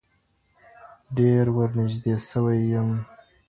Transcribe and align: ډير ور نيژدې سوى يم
ډير 1.15 1.45
ور 1.55 1.69
نيژدې 1.77 2.15
سوى 2.29 2.57
يم 2.73 2.89